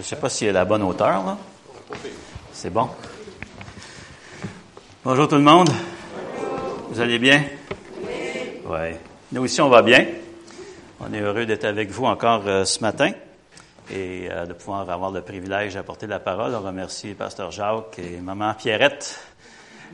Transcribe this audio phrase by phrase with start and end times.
[0.00, 1.36] Je ne sais pas s'il est à la bonne hauteur, là.
[2.54, 2.88] C'est bon.
[5.04, 5.68] Bonjour tout le monde.
[6.88, 7.44] Vous allez bien?
[8.64, 8.94] Oui.
[9.30, 10.06] Nous aussi, on va bien.
[11.00, 13.10] On est heureux d'être avec vous encore euh, ce matin
[13.92, 16.54] et euh, de pouvoir avoir le privilège d'apporter la parole.
[16.54, 19.20] On remercie Pasteur Jacques et Maman Pierrette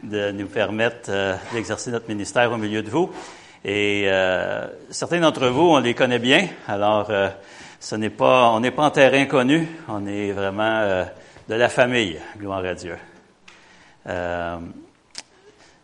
[0.04, 3.11] de nous permettre euh, d'exercer notre ministère au milieu de vous.
[3.64, 4.09] Et
[4.91, 6.46] certains d'entre vous, on les connaît bien.
[6.68, 7.11] Alors,
[7.80, 9.68] ce n'est pas, on n'est pas en terrain connu.
[9.88, 11.06] On est vraiment
[11.48, 12.18] de la famille.
[12.39, 12.96] Gloire à Dieu.
[14.07, 14.58] je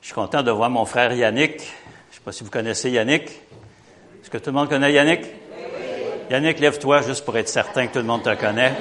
[0.00, 1.59] suis content de voir mon frère Yannick.
[1.59, 3.24] Je ne sais pas si vous connaissez Yannick.
[4.23, 5.20] Est-ce que tout le monde connaît Yannick?
[6.30, 8.72] Yannick, lève-toi juste pour être certain que tout le monde te connaît.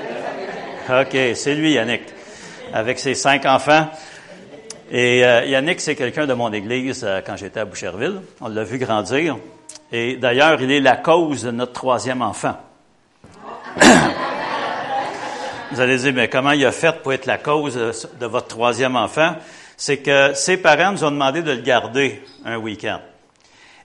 [0.89, 2.02] OK, c'est lui, Yannick,
[2.73, 3.89] avec ses cinq enfants.
[4.89, 8.21] Et euh, Yannick, c'est quelqu'un de mon église euh, quand j'étais à Boucherville.
[8.41, 9.38] On l'a vu grandir.
[9.91, 12.57] Et d'ailleurs, il est la cause de notre troisième enfant.
[15.71, 17.75] Vous allez dire, mais comment il a fait pour être la cause
[18.20, 19.36] de votre troisième enfant?
[19.77, 22.99] C'est que ses parents nous ont demandé de le garder un week-end.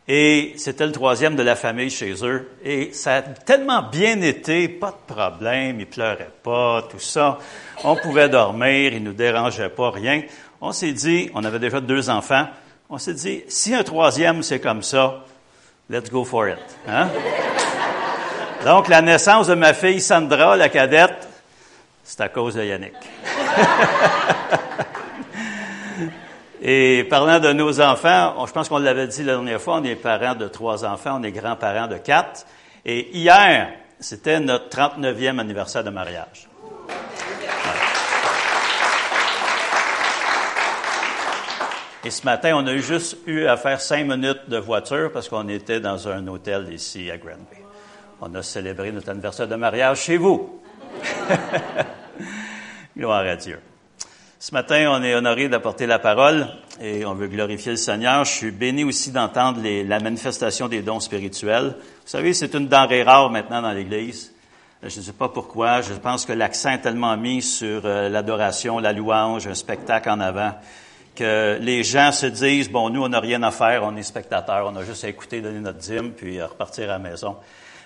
[0.09, 2.49] Et c'était le troisième de la famille chez eux.
[2.65, 7.39] Et ça a tellement bien été, pas de problème, ils pleuraient pas, tout ça.
[7.83, 10.23] On pouvait dormir, ils nous dérangeaient pas, rien.
[10.61, 12.47] On s'est dit, on avait déjà deux enfants,
[12.89, 15.25] on s'est dit, si un troisième c'est comme ça,
[15.91, 16.59] let's go for it.
[16.89, 17.09] Hein?
[18.67, 21.29] Donc, la naissance de ma fille Sandra, la cadette,
[22.03, 22.95] c'est à cause de Yannick.
[26.63, 29.95] Et parlant de nos enfants, je pense qu'on l'avait dit la dernière fois, on est
[29.95, 32.45] parents de trois enfants, on est grands-parents de quatre.
[32.85, 33.69] Et hier,
[34.01, 36.49] c'était notre 39e anniversaire de mariage.
[42.05, 45.47] Et ce matin, on a juste eu à faire cinq minutes de voiture parce qu'on
[45.47, 47.66] était dans un hôtel ici à Granby.
[48.21, 50.61] On a célébré notre anniversaire de mariage chez vous.
[52.97, 53.59] Gloire à Dieu.
[54.39, 56.47] Ce matin, on est honoré d'apporter la parole
[56.81, 58.25] et on veut glorifier le Seigneur.
[58.25, 61.75] Je suis béni aussi d'entendre la manifestation des dons spirituels.
[61.77, 64.33] Vous savez, c'est une denrée rare maintenant dans l'Église.
[64.83, 65.83] Je ne sais pas pourquoi.
[65.83, 70.21] Je pense que l'accent est tellement mis sur euh, l'adoration, la louange, un spectacle en
[70.21, 70.55] avant,
[71.17, 74.71] que les gens se disent, bon, nous, on n'a rien à faire, on est spectateurs,
[74.71, 77.37] on a juste à écouter, donner notre dîme, puis repartir à la maison.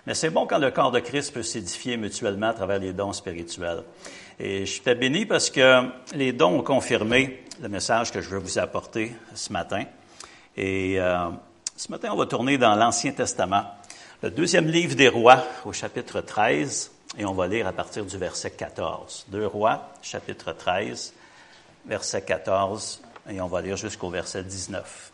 [0.07, 3.13] Mais c'est bon quand le corps de Christ peut s'édifier mutuellement à travers les dons
[3.13, 3.83] spirituels.
[4.39, 5.83] Et je suis béni parce que
[6.15, 9.85] les dons ont confirmé le message que je veux vous apporter ce matin.
[10.57, 11.29] Et euh,
[11.77, 13.65] ce matin, on va tourner dans l'Ancien Testament,
[14.23, 18.17] le deuxième livre des rois au chapitre 13, et on va lire à partir du
[18.17, 19.27] verset 14.
[19.29, 21.13] Deux rois, chapitre 13,
[21.87, 25.13] verset 14, et on va lire jusqu'au verset 19.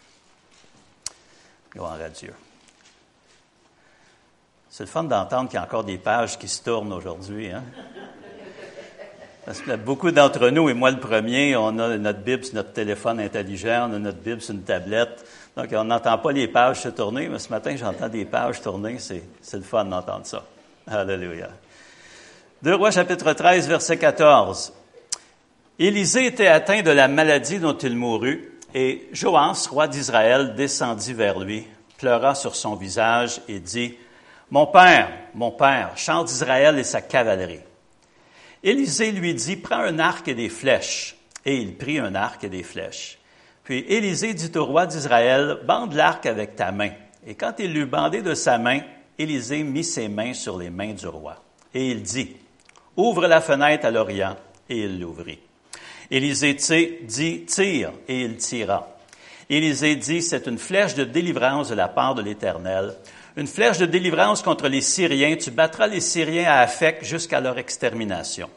[1.72, 2.32] Gloire à Dieu.
[4.70, 7.50] C'est le fun d'entendre qu'il y a encore des pages qui se tournent aujourd'hui.
[7.50, 7.62] Hein?
[9.44, 12.72] Parce que beaucoup d'entre nous, et moi le premier, on a notre Bible sur notre
[12.72, 15.24] téléphone intelligent, on a notre Bible sur une tablette.
[15.56, 18.98] Donc, on n'entend pas les pages se tourner, mais ce matin, j'entends des pages tourner.
[18.98, 20.42] C'est, c'est le fun d'entendre ça.
[20.86, 21.48] Alléluia.
[22.60, 24.72] Deux Rois, chapitre 13, verset 14.
[25.78, 31.38] Élisée était atteint de la maladie dont il mourut, et Joas, roi d'Israël, descendit vers
[31.38, 31.66] lui,
[31.98, 33.94] pleura sur son visage et dit,
[34.50, 37.60] Mon père, mon père, chante d'Israël et sa cavalerie.
[38.62, 41.16] Élisée lui dit, prends un arc et des flèches.
[41.44, 43.18] Et il prit un arc et des flèches.
[43.62, 46.90] Puis Élisée dit au roi d'Israël, bande l'arc avec ta main.
[47.26, 48.80] Et quand il l'eut bandé de sa main,
[49.18, 51.42] Élisée mit ses mains sur les mains du roi.
[51.72, 52.36] Et il dit,
[52.96, 54.36] ouvre la fenêtre à l'Orient.
[54.68, 55.38] Et il l'ouvrit.
[56.10, 57.92] Élisée dit, tire.
[58.08, 58.96] Et il tira.
[59.48, 62.94] Élisée dit, c'est une flèche de délivrance de la part de l'Éternel
[63.36, 65.36] une flèche de délivrance contre les Syriens.
[65.36, 68.48] Tu battras les Syriens à Afek jusqu'à leur extermination.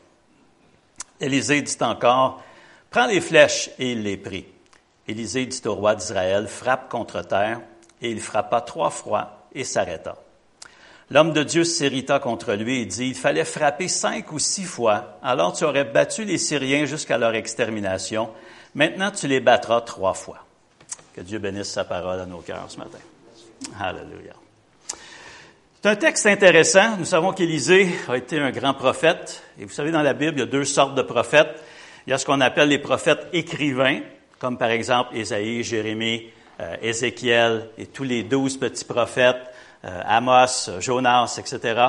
[1.19, 2.41] Élisée dit encore,
[2.89, 4.45] prends les flèches, et il les prit.
[5.07, 7.59] Élisée dit au roi d'Israël, frappe contre terre,
[8.01, 10.15] et il frappa trois fois et s'arrêta.
[11.11, 15.17] L'homme de Dieu s'irrita contre lui et dit, il fallait frapper cinq ou six fois,
[15.23, 18.29] alors tu aurais battu les Syriens jusqu'à leur extermination.
[18.75, 20.45] Maintenant, tu les battras trois fois.
[21.15, 22.99] Que Dieu bénisse sa parole à nos cœurs ce matin.
[23.79, 24.33] Alléluia.
[25.81, 26.97] C'est un texte intéressant.
[26.97, 29.43] Nous savons qu'Élisée a été un grand prophète.
[29.57, 31.63] Et vous savez, dans la Bible, il y a deux sortes de prophètes.
[32.05, 34.01] Il y a ce qu'on appelle les prophètes écrivains,
[34.39, 36.29] comme par exemple Ésaïe, Jérémie,
[36.59, 39.39] euh, Ézéchiel et tous les douze petits prophètes,
[39.83, 41.81] Amos, Jonas, etc.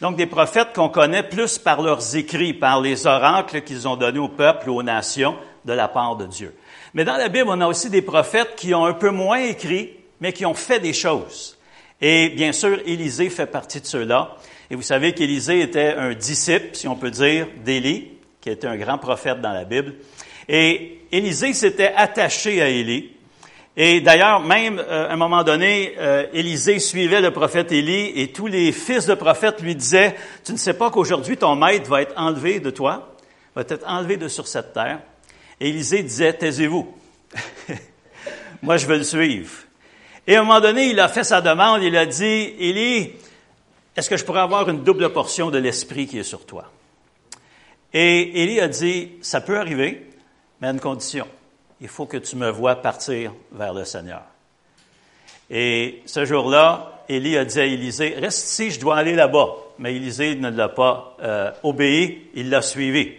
[0.00, 4.18] Donc des prophètes qu'on connaît plus par leurs écrits, par les oracles qu'ils ont donnés
[4.18, 6.54] au peuple ou aux nations de la part de Dieu.
[6.94, 9.90] Mais dans la Bible, on a aussi des prophètes qui ont un peu moins écrit,
[10.20, 11.56] mais qui ont fait des choses.
[12.00, 14.36] Et bien sûr, Élisée fait partie de ceux-là.
[14.70, 18.08] Et vous savez qu'Élisée était un disciple, si on peut dire, d'Élie,
[18.40, 19.96] qui était un grand prophète dans la Bible.
[20.48, 23.10] Et Élisée s'était attaché à Élie.
[23.76, 28.32] Et d'ailleurs, même euh, à un moment donné, euh, Élisée suivait le prophète Élie et
[28.32, 32.02] tous les fils de prophètes lui disaient, tu ne sais pas qu'aujourd'hui ton maître va
[32.02, 33.14] être enlevé de toi,
[33.54, 35.00] va être enlevé de sur cette terre.
[35.60, 36.92] Et Élisée disait, taisez-vous.
[38.62, 39.50] Moi, je veux le suivre.
[40.26, 43.12] Et à un moment donné, il a fait sa demande, il a dit, Élie,
[43.96, 46.70] est-ce que je pourrais avoir une double portion de l'esprit qui est sur toi?
[47.92, 50.06] Et Élie a dit, ça peut arriver,
[50.60, 51.26] mais à une condition.
[51.80, 54.22] Il faut que tu me vois partir vers le Seigneur.
[55.50, 59.48] Et ce jour-là, Élie a dit à Élisée, reste ici, je dois aller là-bas.
[59.78, 63.12] Mais Élisée ne l'a pas euh, obéi, il l'a suivi.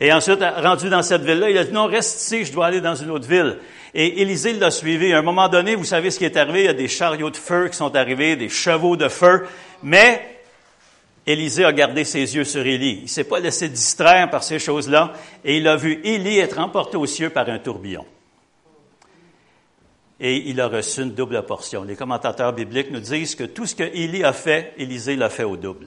[0.00, 2.80] Et ensuite, rendu dans cette ville-là, il a dit, non, reste ici, je dois aller
[2.80, 3.58] dans une autre ville.
[3.94, 5.12] Et Élisée l'a suivi.
[5.12, 7.30] À un moment donné, vous savez ce qui est arrivé, il y a des chariots
[7.30, 9.46] de feu qui sont arrivés, des chevaux de feu.
[9.82, 10.41] Mais
[11.26, 13.00] Élisée a gardé ses yeux sur Élie.
[13.02, 15.12] Il s'est pas laissé distraire par ces choses-là
[15.44, 18.04] et il a vu Élie être emporté aux cieux par un tourbillon.
[20.18, 21.84] Et il a reçu une double portion.
[21.84, 25.44] Les commentateurs bibliques nous disent que tout ce que Élie a fait, Élisée l'a fait
[25.44, 25.86] au double.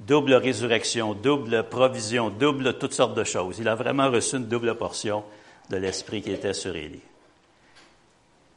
[0.00, 3.58] Double résurrection, double provision, double toutes sortes de choses.
[3.58, 5.24] Il a vraiment reçu une double portion
[5.70, 7.00] de l'esprit qui était sur Élie.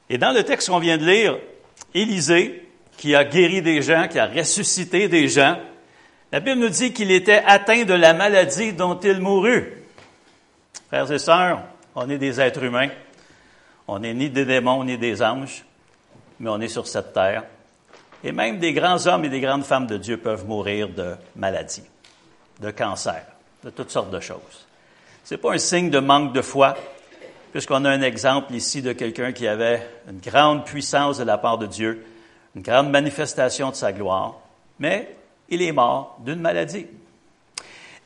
[0.10, 1.38] Et dans le texte qu'on vient de lire,
[1.94, 2.67] Élisée,
[2.98, 5.58] qui a guéri des gens, qui a ressuscité des gens.
[6.32, 9.72] La Bible nous dit qu'il était atteint de la maladie dont il mourut.
[10.88, 11.62] Frères et sœurs,
[11.96, 12.90] on est des êtres humains.
[13.88, 15.64] On n'est ni des démons ni des anges,
[16.40, 17.44] mais on est sur cette terre.
[18.24, 21.84] Et même des grands hommes et des grandes femmes de Dieu peuvent mourir de maladie,
[22.60, 23.24] de cancer,
[23.64, 24.66] de toutes sortes de choses.
[25.24, 26.76] Ce n'est pas un signe de manque de foi,
[27.52, 31.58] puisqu'on a un exemple ici de quelqu'un qui avait une grande puissance de la part
[31.58, 32.06] de Dieu,
[32.58, 34.34] une grande manifestation de sa gloire,
[34.80, 35.16] mais
[35.48, 36.88] il est mort d'une maladie.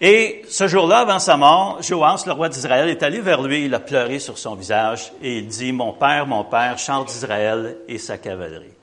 [0.02, 3.74] Et ce jour-là, avant sa mort, Joas, le roi d'Israël, est allé vers lui, il
[3.74, 7.98] a pleuré sur son visage et il dit, Mon père, mon père, chante d'Israël et
[7.98, 8.74] sa cavalerie.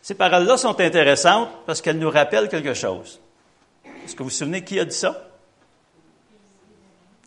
[0.00, 3.20] Ces paroles-là sont intéressantes parce qu'elles nous rappellent quelque chose.
[4.04, 5.28] Est-ce que vous vous souvenez qui a dit ça?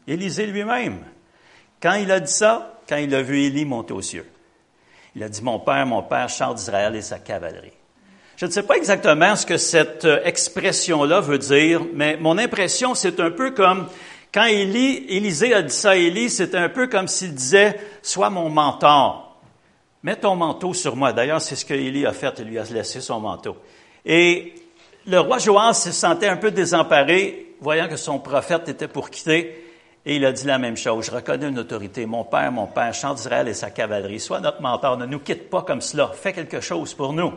[0.07, 1.03] Élisée lui-même.
[1.79, 4.25] Quand il a dit ça, quand il a vu Élie monter aux cieux.
[5.15, 7.71] Il a dit, mon père, mon père, chante d'Israël et sa cavalerie.
[8.37, 12.93] Je ne sais pas exactement ce que cette euh, expression-là veut dire, mais mon impression,
[12.93, 13.87] c'est un peu comme
[14.33, 18.29] quand Élie, Élisée a dit ça à Élie, c'est un peu comme s'il disait, sois
[18.29, 19.39] mon mentor.
[20.03, 21.13] Mets ton manteau sur moi.
[21.13, 22.35] D'ailleurs, c'est ce que Élie a fait.
[22.39, 23.55] Il lui a laissé son manteau.
[24.05, 24.53] Et
[25.07, 29.64] le roi Joas se sentait un peu désemparé, voyant que son prophète était pour quitter.
[30.05, 31.05] Et il a dit la même chose.
[31.05, 32.05] Je reconnais une autorité.
[32.05, 34.19] Mon père, mon père, chant d'Israël et sa cavalerie.
[34.19, 34.97] Sois notre mentor.
[34.97, 36.11] Ne nous quitte pas comme cela.
[36.13, 37.33] Fais quelque chose pour nous.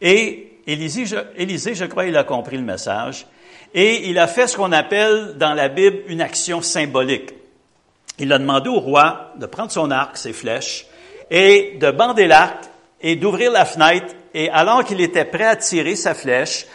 [0.00, 3.26] Et Élisée, je, Élisée, je crois, il a compris le message.
[3.72, 7.32] Et il a fait ce qu'on appelle dans la Bible une action symbolique.
[8.18, 10.86] Il a demandé au roi de prendre son arc, ses flèches,
[11.30, 12.64] et de bander l'arc
[13.00, 14.14] et d'ouvrir la fenêtre.
[14.34, 16.66] Et alors qu'il était prêt à tirer sa flèche,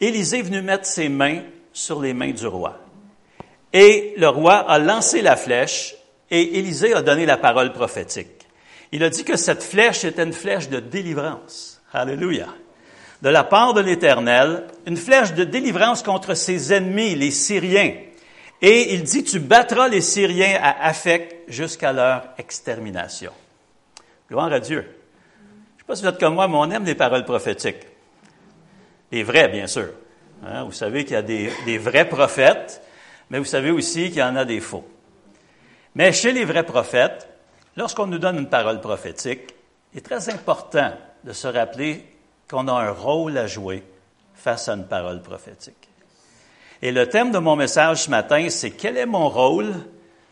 [0.00, 2.79] Élisée est venu mettre ses mains sur les mains du roi.
[3.72, 5.94] Et le roi a lancé la flèche
[6.30, 8.46] et Élisée a donné la parole prophétique.
[8.92, 11.80] Il a dit que cette flèche était une flèche de délivrance.
[11.92, 12.48] Alléluia.
[13.22, 17.94] De la part de l'Éternel, une flèche de délivrance contre ses ennemis, les Syriens.
[18.62, 23.32] Et il dit, tu battras les Syriens à Afek jusqu'à leur extermination.
[24.28, 24.82] Gloire à Dieu.
[24.82, 27.86] Je ne sais pas si vous êtes comme moi, mais on aime les paroles prophétiques.
[29.12, 29.90] Les vrais, bien sûr.
[30.44, 32.82] Hein, vous savez qu'il y a des vrais prophètes
[33.30, 34.84] mais vous savez aussi qu'il y en a des faux.
[35.94, 37.28] Mais chez les vrais prophètes,
[37.76, 39.54] lorsqu'on nous donne une parole prophétique,
[39.92, 40.92] il est très important
[41.24, 42.04] de se rappeler
[42.48, 43.82] qu'on a un rôle à jouer
[44.34, 45.88] face à une parole prophétique.
[46.82, 49.72] Et le thème de mon message ce matin, c'est quel est mon rôle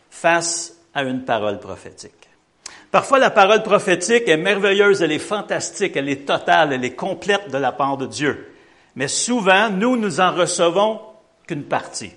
[0.09, 2.13] face à une parole prophétique?
[2.91, 7.51] Parfois, la parole prophétique est merveilleuse, elle est fantastique, elle est totale, elle est complète
[7.51, 8.51] de la part de Dieu.
[8.95, 10.99] Mais souvent, nous, nous en recevons
[11.45, 12.13] qu'une partie.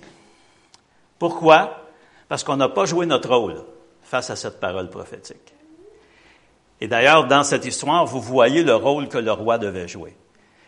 [1.23, 1.77] Pourquoi?
[2.27, 3.63] Parce qu'on n'a pas joué notre rôle
[4.01, 5.53] face à cette parole prophétique.
[6.81, 10.17] Et d'ailleurs, dans cette histoire, vous voyez le rôle que le roi devait jouer.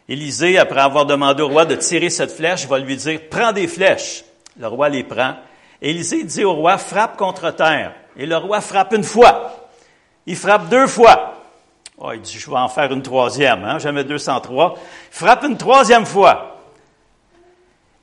[0.08, 3.68] Élisée, après avoir demandé au roi de tirer cette flèche, va lui dire, prends des
[3.68, 4.24] flèches.
[4.58, 5.36] Le roi les prend.
[5.82, 7.94] Élisée dit au roi, frappe contre terre.
[8.16, 9.68] Et le roi frappe une fois.
[10.26, 11.34] Il frappe deux fois.
[11.98, 14.76] Oh, il dit, je vais en faire une troisième, hein, jamais 203.
[14.78, 16.62] Il frappe une troisième fois.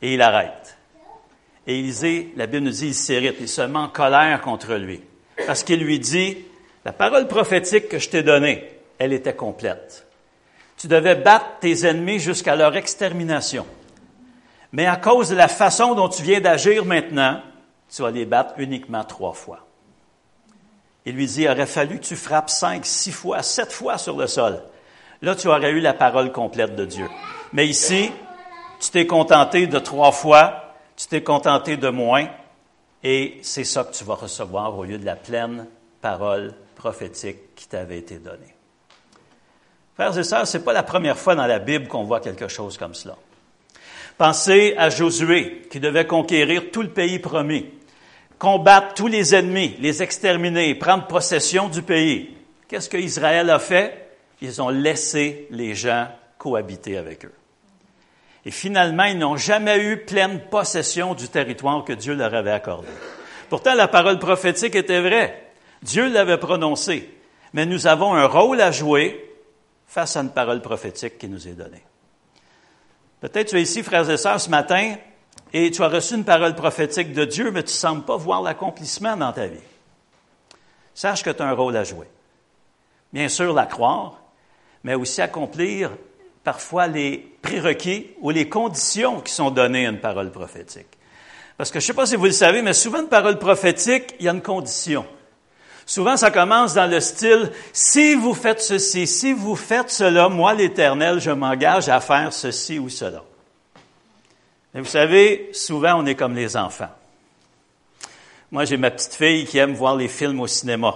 [0.03, 0.77] Et il arrête.
[1.67, 5.01] Et Élisée, la Bible nous dit, il s'irrite, il se met en colère contre lui.
[5.47, 6.39] Parce qu'il lui dit,
[6.85, 10.07] la parole prophétique que je t'ai donnée, elle était complète.
[10.77, 13.67] Tu devais battre tes ennemis jusqu'à leur extermination.
[14.73, 17.41] Mais à cause de la façon dont tu viens d'agir maintenant,
[17.95, 19.67] tu vas les battre uniquement trois fois.
[21.05, 24.17] Il lui dit, il aurait fallu que tu frappes cinq, six fois, sept fois sur
[24.17, 24.63] le sol.
[25.21, 27.07] Là, tu aurais eu la parole complète de Dieu.
[27.53, 28.11] Mais ici,
[28.81, 32.29] tu t'es contenté de trois fois, tu t'es contenté de moins,
[33.03, 35.67] et c'est ça que tu vas recevoir au lieu de la pleine
[36.01, 38.55] parole prophétique qui t'avait été donnée.
[39.95, 42.79] Frères et sœurs, c'est pas la première fois dans la Bible qu'on voit quelque chose
[42.79, 43.17] comme cela.
[44.19, 47.71] Pensez à Josué, qui devait conquérir tout le pays promis,
[48.39, 52.35] combattre tous les ennemis, les exterminer, prendre possession du pays.
[52.69, 54.11] Qu'est-ce que Israël a fait?
[54.41, 56.09] Ils ont laissé les gens
[56.39, 57.33] cohabiter avec eux.
[58.45, 62.89] Et finalement, ils n'ont jamais eu pleine possession du territoire que Dieu leur avait accordé.
[63.49, 65.53] Pourtant, la parole prophétique était vraie.
[65.83, 67.09] Dieu l'avait prononcée.
[67.53, 69.31] Mais nous avons un rôle à jouer
[69.87, 71.83] face à une parole prophétique qui nous est donnée.
[73.21, 74.97] Peut-être tu es ici, frères et sœurs, ce matin,
[75.53, 78.43] et tu as reçu une parole prophétique de Dieu, mais tu ne sembles pas voir
[78.43, 79.59] l'accomplissement dans ta vie.
[80.95, 82.09] Sache que tu as un rôle à jouer.
[83.13, 84.19] Bien sûr, la croire,
[84.83, 85.91] mais aussi accomplir
[86.45, 90.87] parfois les prérequis ou les conditions qui sont données à une parole prophétique.
[91.57, 94.15] Parce que je ne sais pas si vous le savez, mais souvent une parole prophétique,
[94.19, 95.07] il y a une condition.
[95.85, 100.55] Souvent, ça commence dans le style, si vous faites ceci, si vous faites cela, moi
[100.55, 103.23] l'Éternel, je m'engage à faire ceci ou cela.
[104.73, 106.91] Mais vous savez, souvent, on est comme les enfants.
[108.51, 110.95] Moi, j'ai ma petite fille qui aime voir les films au cinéma.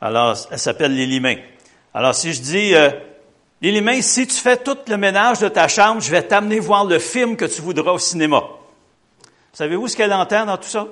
[0.00, 1.42] Alors, elle s'appelle May.
[1.94, 2.90] Alors, si je dis, euh,
[3.62, 6.84] Lily May, si tu fais tout le ménage de ta chambre, je vais t'amener voir
[6.84, 8.44] le film que tu voudras au cinéma.
[9.52, 10.86] Savez-vous ce qu'elle entend dans tout ça?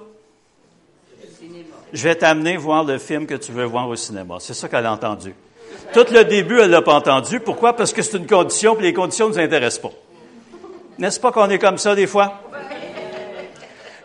[1.92, 4.36] Je vais t'amener voir le film que tu veux voir au cinéma.
[4.40, 5.34] C'est ça qu'elle a entendu.
[5.92, 7.38] Tout le début, elle l'a pas entendu.
[7.38, 7.76] Pourquoi?
[7.76, 9.96] Parce que c'est une condition, puis les conditions ne nous intéressent pas.
[10.98, 12.40] N'est-ce pas qu'on est comme ça des fois?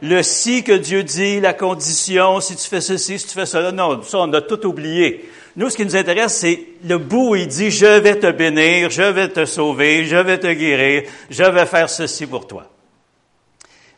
[0.02, 3.72] Le si que Dieu dit, la condition, si tu fais ceci, si tu fais cela,
[3.72, 5.30] non, ça, on a tout oublié.
[5.56, 8.90] Nous, ce qui nous intéresse, c'est le bout où il dit, je vais te bénir,
[8.90, 12.68] je vais te sauver, je vais te guérir, je vais faire ceci pour toi.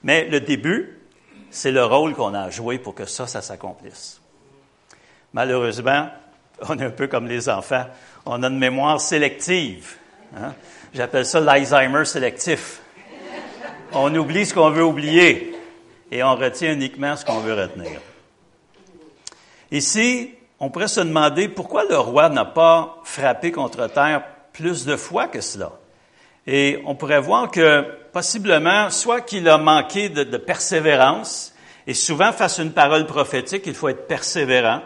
[0.03, 0.97] Mais le début,
[1.51, 4.19] c'est le rôle qu'on a à jouer pour que ça, ça s'accomplisse.
[5.33, 6.09] Malheureusement,
[6.67, 7.85] on est un peu comme les enfants.
[8.25, 9.97] On a une mémoire sélective.
[10.35, 10.53] Hein?
[10.93, 12.81] J'appelle ça l'Alzheimer sélectif.
[13.93, 15.50] On oublie ce qu'on veut oublier
[16.11, 18.01] et on retient uniquement ce qu'on veut retenir.
[19.71, 24.97] Ici, on pourrait se demander pourquoi le roi n'a pas frappé contre terre plus de
[24.97, 25.71] fois que cela.
[26.45, 31.53] Et on pourrait voir que possiblement, soit qu'il a manqué de, persévérance,
[31.87, 34.81] et souvent face à une parole prophétique, il faut être persévérant,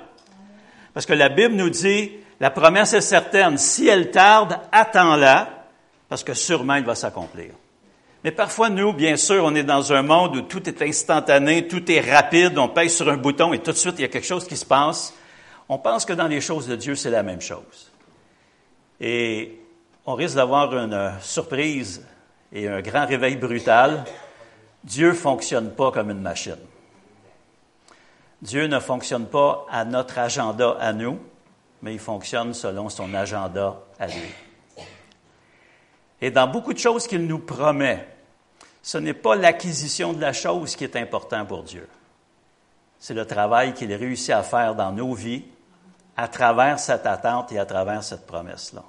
[0.93, 5.65] parce que la Bible nous dit, la promesse est certaine, si elle tarde, attends-la,
[6.07, 7.51] parce que sûrement il va s'accomplir.
[8.25, 11.91] Mais parfois, nous, bien sûr, on est dans un monde où tout est instantané, tout
[11.91, 14.25] est rapide, on pèse sur un bouton et tout de suite, il y a quelque
[14.25, 15.13] chose qui se passe.
[15.69, 17.91] On pense que dans les choses de Dieu, c'est la même chose.
[18.99, 19.59] Et
[20.07, 22.03] on risque d'avoir une surprise
[22.51, 24.03] et un grand réveil brutal.
[24.83, 26.57] Dieu ne fonctionne pas comme une machine.
[28.41, 31.19] Dieu ne fonctionne pas à notre agenda à nous,
[31.83, 34.33] mais il fonctionne selon son agenda à lui.
[36.21, 38.14] Et dans beaucoup de choses qu'il nous promet,
[38.85, 41.87] ce n'est pas l'acquisition de la chose qui est important pour Dieu.
[42.99, 45.43] C'est le travail qu'il réussit à faire dans nos vies
[46.15, 48.83] à travers cette attente et à travers cette promesse-là.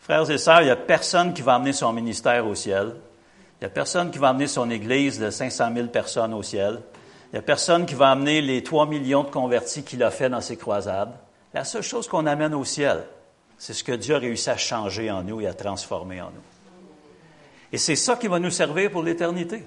[0.00, 2.94] Frères et sœurs, il n'y a personne qui va amener son ministère au ciel.
[3.60, 6.80] Il n'y a personne qui va amener son Église de 500 000 personnes au ciel.
[7.26, 10.30] Il n'y a personne qui va amener les 3 millions de convertis qu'il a fait
[10.30, 11.12] dans ses croisades.
[11.52, 13.04] La seule chose qu'on amène au ciel,
[13.58, 16.55] c'est ce que Dieu a réussi à changer en nous et à transformer en nous.
[17.72, 19.62] Et c'est ça qui va nous servir pour l'éternité.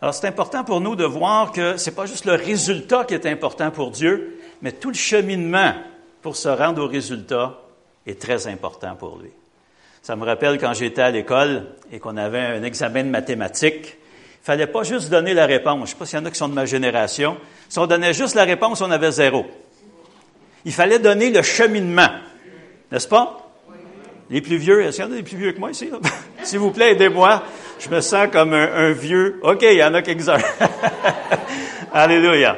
[0.00, 3.14] Alors c'est important pour nous de voir que ce n'est pas juste le résultat qui
[3.14, 5.74] est important pour Dieu, mais tout le cheminement
[6.22, 7.60] pour se rendre au résultat
[8.06, 9.30] est très important pour lui.
[10.02, 14.44] Ça me rappelle quand j'étais à l'école et qu'on avait un examen de mathématiques, il
[14.44, 15.76] fallait pas juste donner la réponse.
[15.76, 17.38] Je ne sais pas s'il y en a qui sont de ma génération.
[17.70, 19.46] Si on donnait juste la réponse, on avait zéro.
[20.66, 22.10] Il fallait donner le cheminement.
[22.92, 23.43] N'est-ce pas?
[24.30, 25.90] Les plus vieux, est-ce qu'il y en a des plus vieux que moi ici?
[26.42, 27.42] S'il vous plaît, aidez-moi.
[27.78, 29.38] Je me sens comme un, vieux.
[29.42, 30.38] OK, il y en a quelques-uns.
[31.92, 32.56] Alléluia.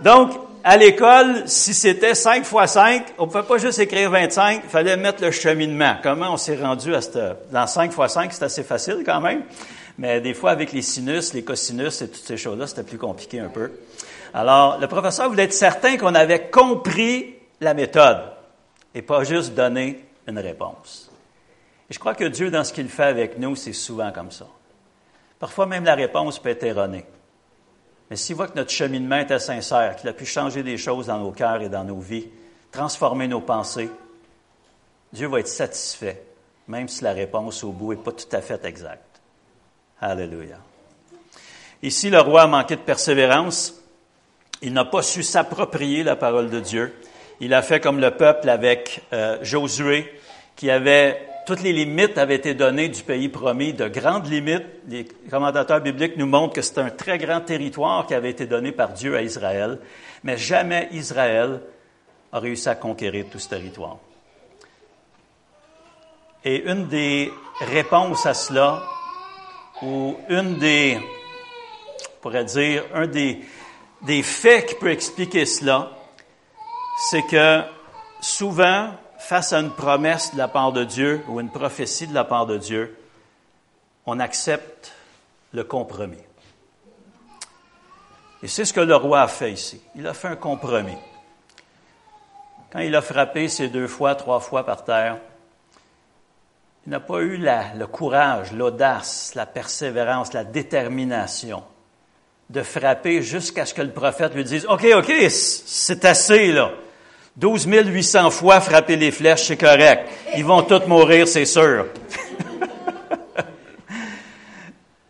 [0.00, 4.62] Donc, à l'école, si c'était 5 fois 5, on ne pouvait pas juste écrire 25,
[4.64, 5.96] il fallait mettre le cheminement.
[6.02, 7.18] Comment on s'est rendu à cette...
[7.50, 9.42] Dans 5 fois 5, c'est assez facile quand même.
[9.98, 13.40] Mais des fois, avec les sinus, les cosinus et toutes ces choses-là, c'était plus compliqué
[13.40, 13.72] un peu.
[14.34, 18.18] Alors, le professeur voulait être certain qu'on avait compris la méthode
[18.94, 21.10] et pas juste donner une réponse.
[21.88, 24.46] Et je crois que Dieu, dans ce qu'il fait avec nous, c'est souvent comme ça.
[25.38, 27.04] Parfois même la réponse peut être erronée.
[28.10, 31.18] Mais s'il voit que notre cheminement est sincère, qu'il a pu changer des choses dans
[31.18, 32.28] nos cœurs et dans nos vies,
[32.70, 33.90] transformer nos pensées,
[35.12, 36.22] Dieu va être satisfait,
[36.68, 39.20] même si la réponse au bout n'est pas tout à fait exacte.
[40.00, 40.58] Alléluia.
[41.82, 43.74] Ici, le roi a manqué de persévérance.
[44.62, 46.94] Il n'a pas su s'approprier la parole de Dieu.
[47.40, 50.10] Il a fait comme le peuple avec euh, Josué,
[50.56, 54.66] qui avait toutes les limites avaient été données du pays promis, de grandes limites.
[54.88, 58.72] Les commentateurs bibliques nous montrent que c'est un très grand territoire qui avait été donné
[58.72, 59.78] par Dieu à Israël,
[60.24, 61.60] mais jamais Israël
[62.32, 63.98] a réussi à conquérir tout ce territoire.
[66.44, 68.82] Et une des réponses à cela,
[69.82, 73.40] ou une des, on pourrait dire, un des,
[74.02, 75.95] des faits qui peut expliquer cela,
[76.96, 77.62] c'est que
[78.20, 82.24] souvent, face à une promesse de la part de Dieu ou une prophétie de la
[82.24, 82.96] part de Dieu,
[84.06, 84.92] on accepte
[85.52, 86.16] le compromis.
[88.42, 89.80] Et c'est ce que le roi a fait ici.
[89.94, 90.98] Il a fait un compromis.
[92.70, 95.18] Quand il a frappé ces deux fois, trois fois par terre,
[96.86, 101.64] il n'a pas eu le courage, l'audace, la persévérance, la détermination
[102.50, 106.70] de frapper jusqu'à ce que le prophète lui dise, OK, OK, c'est assez, là.
[107.36, 110.08] 12 800 fois frapper les flèches, c'est correct.
[110.36, 111.86] Ils vont tous mourir, c'est sûr.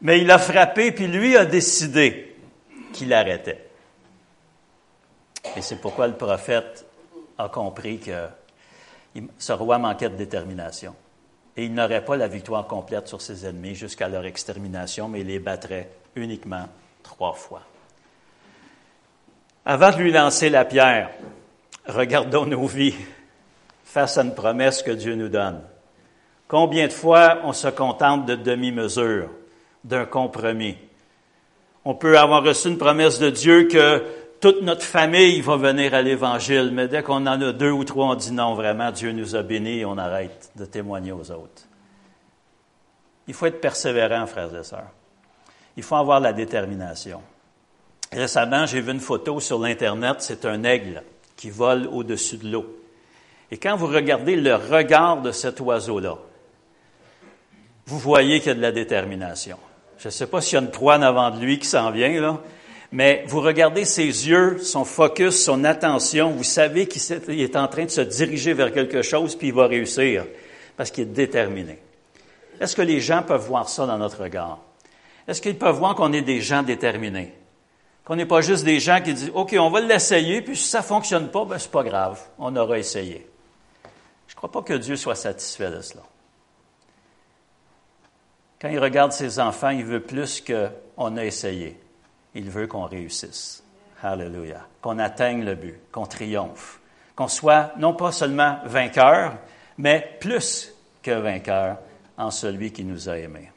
[0.02, 2.36] Mais il a frappé, puis lui a décidé
[2.92, 3.68] qu'il arrêtait.
[5.56, 6.84] Et c'est pourquoi le prophète
[7.38, 8.26] a compris que
[9.38, 10.94] ce roi manquait de détermination
[11.56, 15.28] et il n'aurait pas la victoire complète sur ses ennemis jusqu'à leur extermination, mais il
[15.28, 16.68] les battrait uniquement
[17.02, 17.62] trois fois.
[19.64, 21.10] Avant de lui lancer la pierre,
[21.88, 22.94] regardons nos vies
[23.84, 25.62] face à une promesse que Dieu nous donne.
[26.48, 29.30] Combien de fois on se contente de demi-mesure,
[29.84, 30.76] d'un compromis?
[31.84, 34.04] On peut avoir reçu une promesse de Dieu que
[34.40, 38.06] toute notre famille va venir à l'Évangile, mais dès qu'on en a deux ou trois,
[38.06, 41.62] on dit non, vraiment, Dieu nous a bénis on arrête de témoigner aux autres.
[43.28, 44.90] Il faut être persévérant, frères et sœurs.
[45.76, 47.20] Il faut avoir la détermination.
[48.12, 51.02] Récemment, j'ai vu une photo sur l'Internet, c'est un aigle
[51.36, 52.66] qui vole au-dessus de l'eau.
[53.50, 56.18] Et quand vous regardez le regard de cet oiseau-là,
[57.86, 59.58] vous voyez qu'il y a de la détermination.
[59.98, 61.90] Je ne sais pas s'il y a une proie en avant de lui qui s'en
[61.90, 62.40] vient, là,
[62.92, 67.84] mais vous regardez ses yeux, son focus, son attention, vous savez qu'il est en train
[67.84, 70.24] de se diriger vers quelque chose, puis il va réussir,
[70.76, 71.78] parce qu'il est déterminé.
[72.60, 74.58] Est-ce que les gens peuvent voir ça dans notre regard?
[75.28, 77.32] Est-ce qu'ils peuvent voir qu'on est des gens déterminés?
[78.06, 80.78] Qu'on n'est pas juste des gens qui disent, OK, on va l'essayer, puis si ça
[80.78, 83.28] ne fonctionne pas, ben, c'est pas grave, on aura essayé.
[84.26, 86.02] Je ne crois pas que Dieu soit satisfait de cela.
[88.60, 91.78] Quand il regarde ses enfants, il veut plus qu'on a essayé
[92.36, 93.64] il veut qu'on réussisse.
[94.02, 94.66] Hallelujah.
[94.82, 96.80] Qu'on atteigne le but, qu'on triomphe,
[97.16, 99.38] qu'on soit non pas seulement vainqueur,
[99.78, 101.78] mais plus que vainqueur
[102.18, 103.50] en celui qui nous a aimés.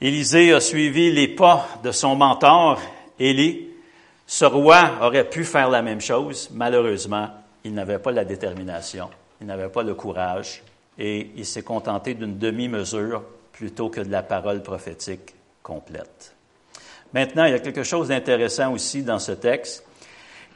[0.00, 2.80] Élisée a suivi les pas de son mentor,
[3.18, 3.68] Élie.
[4.26, 6.50] Ce roi aurait pu faire la même chose.
[6.52, 7.28] Malheureusement,
[7.64, 9.08] il n'avait pas la détermination,
[9.40, 10.62] il n'avait pas le courage
[10.98, 16.34] et il s'est contenté d'une demi-mesure plutôt que de la parole prophétique complète.
[17.12, 19.84] Maintenant, il y a quelque chose d'intéressant aussi dans ce texte.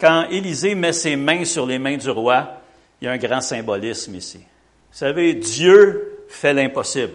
[0.00, 2.60] Quand Élisée met ses mains sur les mains du roi,
[3.00, 4.38] il y a un grand symbolisme ici.
[4.38, 7.12] Vous savez, Dieu fait l'impossible.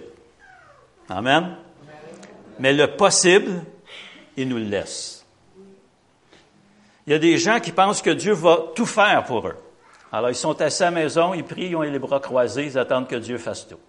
[1.09, 1.57] Amen.
[2.59, 3.63] Mais le possible,
[4.37, 5.25] il nous le laisse.
[7.05, 9.57] Il y a des gens qui pensent que Dieu va tout faire pour eux.
[10.11, 13.07] Alors, ils sont à la maison, ils prient, ils ont les bras croisés, ils attendent
[13.07, 13.75] que Dieu fasse tout.
[13.75, 13.79] Vous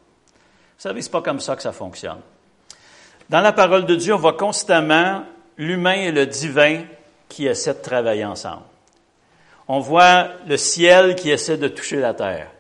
[0.79, 2.21] savez, c'est pas comme ça que ça fonctionne.
[3.29, 5.25] Dans la parole de Dieu, on va constamment
[5.57, 6.83] l'humain et le divin
[7.29, 8.65] qui essaient de travailler ensemble.
[9.69, 12.51] On voit le ciel qui essaie de toucher la terre.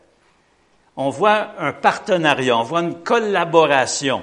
[0.97, 4.23] On voit un partenariat, on voit une collaboration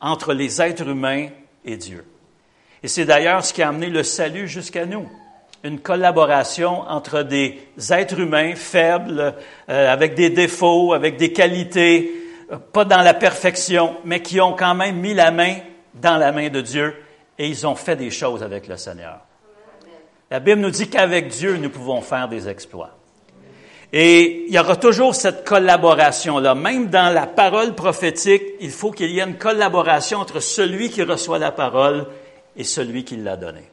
[0.00, 1.28] entre les êtres humains
[1.64, 2.04] et Dieu.
[2.82, 5.08] Et c'est d'ailleurs ce qui a amené le salut jusqu'à nous.
[5.64, 7.58] Une collaboration entre des
[7.90, 9.34] êtres humains faibles,
[9.68, 12.12] euh, avec des défauts, avec des qualités,
[12.52, 15.56] euh, pas dans la perfection, mais qui ont quand même mis la main
[15.94, 16.94] dans la main de Dieu
[17.38, 19.20] et ils ont fait des choses avec le Seigneur.
[20.30, 22.97] La Bible nous dit qu'avec Dieu, nous pouvons faire des exploits.
[23.92, 26.54] Et il y aura toujours cette collaboration-là.
[26.54, 31.02] Même dans la parole prophétique, il faut qu'il y ait une collaboration entre celui qui
[31.02, 32.06] reçoit la parole
[32.56, 33.70] et celui qui l'a donnée.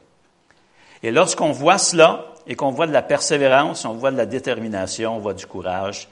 [1.02, 5.16] Et lorsqu'on voit cela et qu'on voit de la persévérance, on voit de la détermination,
[5.16, 6.08] on voit du courage,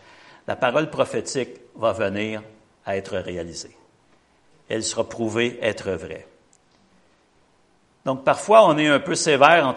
[0.47, 2.43] la parole prophétique va venir
[2.85, 3.75] à être réalisée.
[4.69, 6.27] Elle sera prouvée être vraie.
[8.05, 9.73] Donc parfois, on est un peu sévère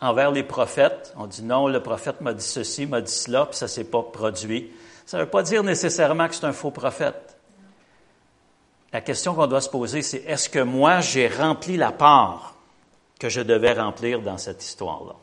[0.00, 1.14] envers les prophètes.
[1.16, 4.02] On dit non, le prophète m'a dit ceci, m'a dit cela, puis ça s'est pas
[4.02, 4.70] produit.
[5.06, 7.36] Ça ne veut pas dire nécessairement que c'est un faux prophète.
[8.92, 12.56] La question qu'on doit se poser, c'est est-ce que moi, j'ai rempli la part
[13.18, 15.14] que je devais remplir dans cette histoire-là?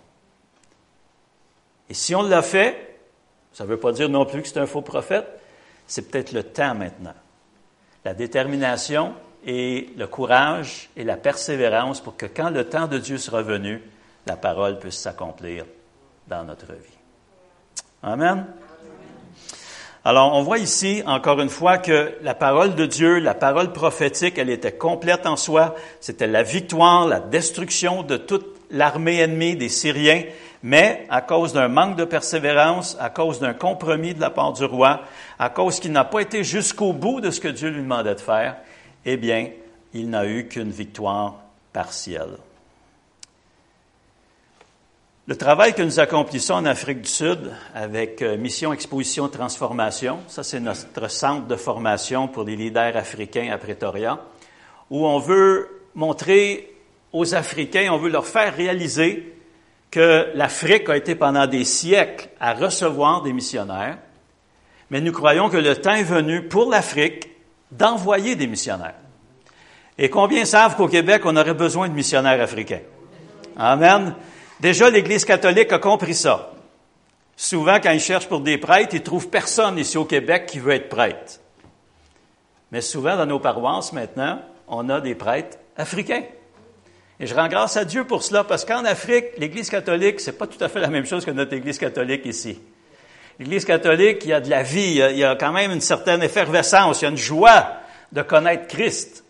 [1.89, 2.99] Et si on l'a fait,
[3.53, 5.27] ça ne veut pas dire non plus que c'est un faux prophète,
[5.85, 7.13] c'est peut-être le temps maintenant.
[8.05, 9.13] La détermination
[9.45, 13.81] et le courage et la persévérance pour que quand le temps de Dieu sera venu,
[14.25, 15.65] la parole puisse s'accomplir
[16.27, 16.97] dans notre vie.
[18.03, 18.45] Amen.
[20.05, 24.37] Alors, on voit ici, encore une fois, que la parole de Dieu, la parole prophétique,
[24.37, 25.75] elle était complète en soi.
[25.99, 30.23] C'était la victoire, la destruction de toute l'armée ennemie des Syriens.
[30.63, 34.63] Mais, à cause d'un manque de persévérance, à cause d'un compromis de la part du
[34.63, 35.01] roi,
[35.37, 38.19] à cause qu'il n'a pas été jusqu'au bout de ce que Dieu lui demandait de
[38.19, 38.55] faire,
[39.05, 39.49] eh bien,
[39.93, 41.41] il n'a eu qu'une victoire
[41.73, 42.37] partielle.
[45.29, 50.41] Le travail que nous accomplissons en Afrique du Sud avec euh, Mission Exposition Transformation, ça
[50.41, 54.19] c'est notre centre de formation pour les leaders africains à Pretoria,
[54.89, 56.73] où on veut montrer
[57.13, 59.35] aux Africains, on veut leur faire réaliser
[59.91, 63.99] que l'Afrique a été pendant des siècles à recevoir des missionnaires,
[64.89, 67.28] mais nous croyons que le temps est venu pour l'Afrique
[67.71, 68.95] d'envoyer des missionnaires.
[69.97, 72.81] Et combien savent qu'au Québec, on aurait besoin de missionnaires africains?
[73.57, 74.15] Amen.
[74.59, 76.53] Déjà, l'Église catholique a compris ça.
[77.35, 80.73] Souvent, quand ils cherchent pour des prêtres, ils trouvent personne ici au Québec qui veut
[80.73, 81.39] être prêtre.
[82.71, 86.23] Mais souvent, dans nos paroisses, maintenant, on a des prêtres africains.
[87.19, 90.47] Et je rends grâce à Dieu pour cela, parce qu'en Afrique, l'Église catholique, c'est pas
[90.47, 92.59] tout à fait la même chose que notre Église catholique ici.
[93.39, 96.21] L'Église catholique, il y a de la vie, il y a quand même une certaine
[96.21, 97.71] effervescence, il y a une joie
[98.11, 99.23] de connaître Christ.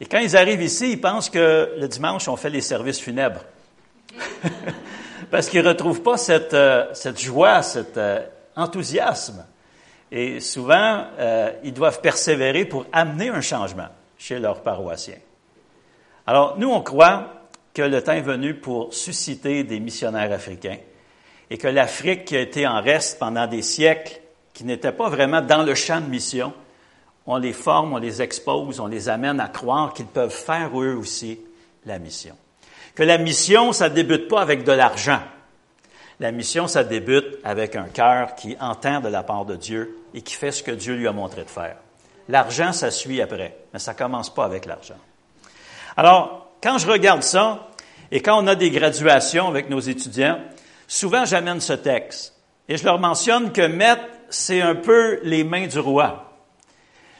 [0.00, 3.44] Et quand ils arrivent ici, ils pensent que le dimanche, on fait les services funèbres.
[5.30, 8.20] Parce qu'ils ne retrouvent pas cette, euh, joie, cet euh,
[8.56, 9.44] enthousiasme.
[10.10, 15.20] Et souvent, euh, ils doivent persévérer pour amener un changement chez leurs paroissiens.
[16.26, 20.78] Alors, nous, on croit que le temps est venu pour susciter des missionnaires africains
[21.52, 24.20] et que l'Afrique qui a été en reste pendant des siècles,
[24.54, 26.54] qui n'était pas vraiment dans le champ de mission,
[27.26, 30.94] on les forme, on les expose, on les amène à croire qu'ils peuvent faire eux
[30.94, 31.38] aussi
[31.84, 32.34] la mission
[32.94, 35.20] que la mission, ça débute pas avec de l'argent.
[36.20, 40.22] La mission, ça débute avec un cœur qui entend de la part de Dieu et
[40.22, 41.76] qui fait ce que Dieu lui a montré de faire.
[42.28, 44.98] L'argent, ça suit après, mais ça commence pas avec l'argent.
[45.96, 47.68] Alors, quand je regarde ça,
[48.10, 50.38] et quand on a des graduations avec nos étudiants,
[50.94, 52.34] souvent j'amène ce texte.
[52.68, 56.32] Et je leur mentionne que maître, c'est un peu les mains du roi.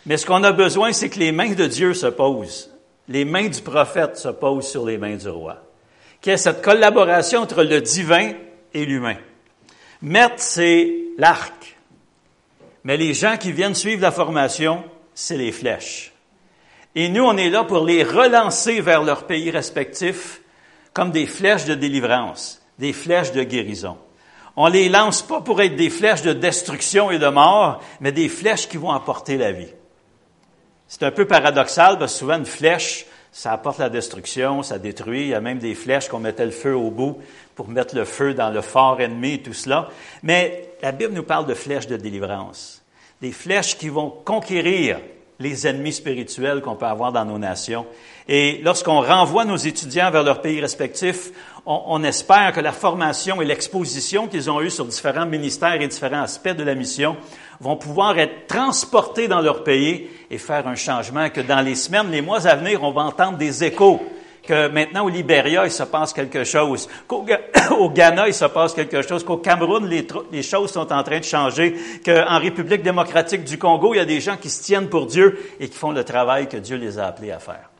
[0.06, 2.72] Mais ce qu'on a besoin, c'est que les mains de Dieu se posent
[3.08, 5.62] les mains du prophète se posent sur les mains du roi.
[6.20, 8.32] Qu'il y ait cette collaboration entre le divin
[8.72, 9.16] et l'humain.
[10.00, 11.76] Maître, c'est l'arc.
[12.84, 16.12] Mais les gens qui viennent suivre la formation, c'est les flèches.
[16.94, 20.40] Et nous, on est là pour les relancer vers leur pays respectif
[20.92, 23.96] comme des flèches de délivrance, des flèches de guérison.
[24.56, 28.28] On les lance pas pour être des flèches de destruction et de mort, mais des
[28.28, 29.72] flèches qui vont apporter la vie.
[30.88, 35.22] C'est un peu paradoxal parce que souvent une flèche, ça apporte la destruction, ça détruit.
[35.22, 37.18] Il y a même des flèches qu'on mettait le feu au bout
[37.54, 39.88] pour mettre le feu dans le fort ennemi et tout cela.
[40.24, 42.82] Mais la Bible nous parle de flèches de délivrance.
[43.20, 44.98] Des flèches qui vont conquérir
[45.42, 47.84] les ennemis spirituels qu'on peut avoir dans nos nations.
[48.28, 51.30] Et lorsqu'on renvoie nos étudiants vers leur pays respectifs,
[51.66, 55.88] on, on espère que la formation et l'exposition qu'ils ont eue sur différents ministères et
[55.88, 57.16] différents aspects de la mission
[57.60, 62.10] vont pouvoir être transportés dans leur pays et faire un changement, que dans les semaines,
[62.10, 64.00] les mois à venir, on va entendre des échos
[64.42, 67.24] que maintenant au Libéria, il se passe quelque chose, qu'au
[67.90, 71.76] Ghana, il se passe quelque chose, qu'au Cameroun, les, choses sont en train de changer,
[72.04, 75.38] qu'en République démocratique du Congo, il y a des gens qui se tiennent pour Dieu
[75.60, 77.70] et qui font le travail que Dieu les a appelés à faire.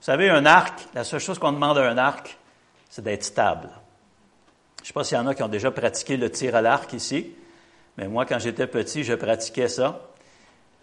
[0.00, 2.38] Vous savez, un arc, la seule chose qu'on demande à un arc,
[2.88, 3.68] c'est d'être stable.
[4.78, 6.62] Je ne sais pas s'il y en a qui ont déjà pratiqué le tir à
[6.62, 7.34] l'arc ici.
[7.98, 10.00] Mais moi, quand j'étais petit, je pratiquais ça.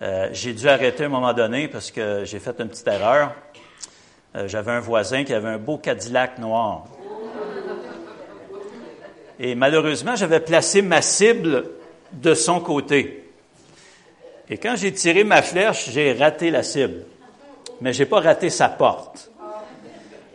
[0.04, 3.34] Euh, j'ai dû arrêter à un moment donné parce que j'ai fait une petite erreur.
[4.38, 6.86] Euh, j'avais un voisin qui avait un beau Cadillac noir.
[9.40, 11.66] Et malheureusement, j'avais placé ma cible
[12.12, 13.32] de son côté.
[14.50, 17.06] Et quand j'ai tiré ma flèche, j'ai raté la cible.
[17.82, 19.32] Mais j'ai pas raté sa porte.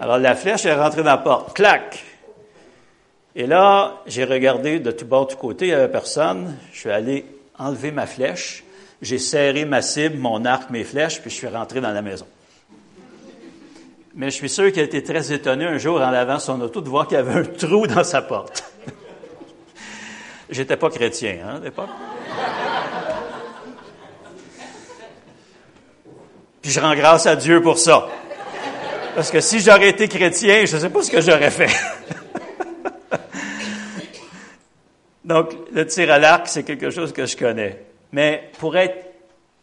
[0.00, 1.54] Alors la flèche est rentrée dans la porte.
[1.54, 2.04] Clac!
[3.34, 6.56] Et là, j'ai regardé de tout bord, de tout côté, il n'y avait personne.
[6.72, 7.24] Je suis allé
[7.58, 8.64] enlevé ma flèche,
[9.00, 12.26] j'ai serré ma cible, mon arc, mes flèches, puis je suis rentré dans la maison.
[14.14, 16.88] Mais je suis sûr a été très étonné un jour en lavant son auto de
[16.88, 18.64] voir qu'il y avait un trou dans sa porte.
[20.50, 21.88] J'étais pas chrétien, hein, à l'époque.
[26.60, 28.06] Puis je rends grâce à Dieu pour ça.
[29.14, 31.70] Parce que si j'aurais été chrétien, je ne sais pas ce que j'aurais fait.
[35.24, 37.84] Donc, le tir à l'arc, c'est quelque chose que je connais.
[38.12, 39.06] Mais pour être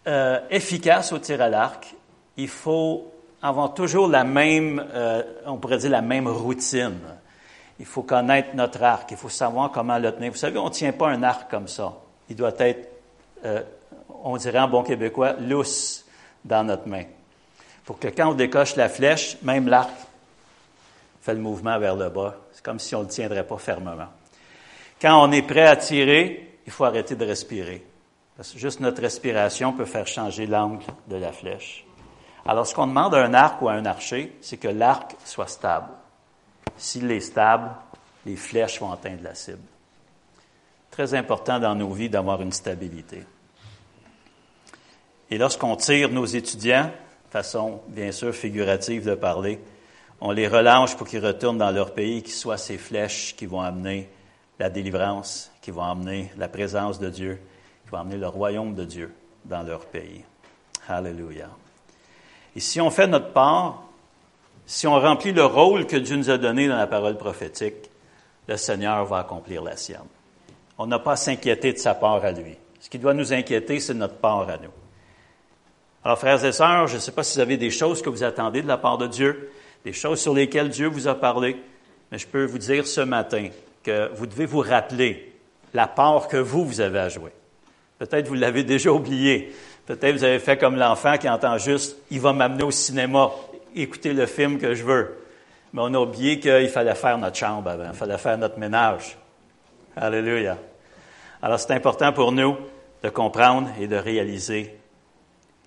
[0.07, 1.93] euh, efficace au tir à l'arc,
[2.37, 6.99] il faut avoir toujours la même, euh, on pourrait dire la même routine.
[7.79, 10.31] Il faut connaître notre arc, il faut savoir comment le tenir.
[10.31, 11.93] Vous savez, on ne tient pas un arc comme ça.
[12.29, 12.89] Il doit être,
[13.45, 13.61] euh,
[14.23, 16.05] on dirait en bon québécois, lousse
[16.43, 17.03] dans notre main.
[17.85, 19.89] Pour que quand on décoche la flèche, même l'arc
[21.21, 22.35] fait le mouvement vers le bas.
[22.51, 24.07] C'est comme si on ne le tiendrait pas fermement.
[25.01, 27.85] Quand on est prêt à tirer, il faut arrêter de respirer.
[28.55, 31.85] Juste notre respiration peut faire changer l'angle de la flèche.
[32.45, 35.47] Alors, ce qu'on demande à un arc ou à un archer, c'est que l'arc soit
[35.47, 35.89] stable.
[36.77, 37.69] S'il est stable,
[38.25, 39.59] les flèches vont atteindre la cible.
[40.91, 43.23] Très important dans nos vies d'avoir une stabilité.
[45.29, 46.91] Et lorsqu'on tire nos étudiants,
[47.29, 49.59] façon bien sûr figurative de parler,
[50.21, 53.61] on les relâche pour qu'ils retournent dans leur pays, qu'ils soient ces flèches qui vont
[53.61, 54.09] amener
[54.57, 57.39] la délivrance, qui vont amener la présence de Dieu,
[57.83, 59.13] qui vont amener le royaume de Dieu
[59.45, 60.23] dans leur pays.
[60.87, 61.49] Alléluia.
[62.55, 63.83] Et si on fait notre part,
[64.65, 67.89] si on remplit le rôle que Dieu nous a donné dans la parole prophétique,
[68.47, 69.99] le Seigneur va accomplir la sienne.
[70.77, 72.55] On n'a pas à s'inquiéter de sa part à lui.
[72.79, 74.71] Ce qui doit nous inquiéter, c'est notre part à nous.
[76.03, 78.23] Alors, frères et sœurs, je ne sais pas si vous avez des choses que vous
[78.23, 79.51] attendez de la part de Dieu,
[79.83, 81.57] des choses sur lesquelles Dieu vous a parlé,
[82.11, 83.49] mais je peux vous dire ce matin
[83.83, 85.33] que vous devez vous rappeler
[85.73, 87.31] la part que vous, vous avez à jouer.
[87.99, 89.53] Peut-être vous l'avez déjà oublié.
[89.89, 93.31] Peut-être vous avez fait comme l'enfant qui entend juste, il va m'amener au cinéma,
[93.75, 95.17] écouter le film que je veux.
[95.73, 99.17] Mais on a oublié qu'il fallait faire notre chambre avant, il fallait faire notre ménage.
[99.95, 100.59] Alléluia.
[101.41, 102.55] Alors c'est important pour nous
[103.01, 104.77] de comprendre et de réaliser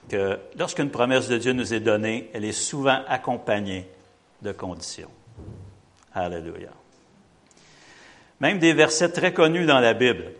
[0.08, 3.88] que lorsqu'une promesse de Dieu nous est donnée, elle est souvent accompagnée
[4.40, 5.10] de conditions.
[6.14, 6.70] Alléluia.
[8.38, 10.30] Même des versets très connus dans la Bible